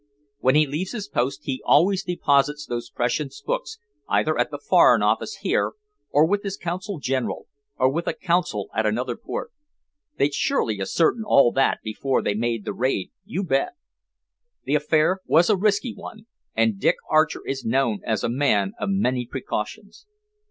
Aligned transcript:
When 0.39 0.55
he 0.55 0.65
leaves 0.65 0.93
his 0.93 1.07
post 1.07 1.41
he 1.43 1.61
always 1.63 2.03
deposits 2.03 2.65
those 2.65 2.89
precious 2.89 3.39
books 3.43 3.77
either 4.09 4.35
at 4.35 4.49
the 4.49 4.57
Foreign 4.57 5.03
Office 5.03 5.41
here 5.41 5.73
or 6.09 6.25
with 6.25 6.41
his 6.41 6.57
Consul 6.57 6.97
General, 6.97 7.45
or 7.77 7.87
with 7.87 8.07
a 8.07 8.13
Consul 8.13 8.71
at 8.73 8.87
another 8.87 9.15
port. 9.15 9.51
They'd 10.17 10.33
surely 10.33 10.81
ascertain 10.81 11.21
all 11.23 11.51
that 11.51 11.81
before 11.83 12.23
they 12.23 12.33
made 12.33 12.65
the 12.65 12.73
raid, 12.73 13.11
you 13.25 13.43
bet. 13.43 13.73
The 14.63 14.73
affair 14.73 15.19
was 15.27 15.51
a 15.51 15.55
risky 15.55 15.93
one, 15.93 16.25
and 16.55 16.79
Dick 16.79 16.95
Archer 17.07 17.43
is 17.45 17.63
known 17.63 17.99
as 18.03 18.23
a 18.23 18.27
man 18.27 18.71
of 18.79 18.89
many 18.89 19.27
precautions." 19.27 20.07